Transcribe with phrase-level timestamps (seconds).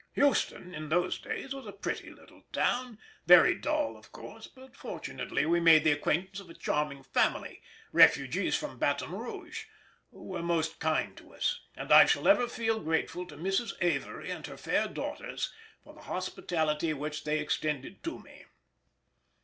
[0.13, 5.45] Houston, in those days, was a pretty little town, very dull of course, but fortunately
[5.45, 9.65] we made the acquaintance of a charming family, refugees from Baton Rouge,
[10.09, 13.73] who were most kind to us, and I shall ever feel grateful to Mrs.
[13.79, 15.53] Avery and her fair daughters
[15.83, 18.45] for the hospitality which they extended to me.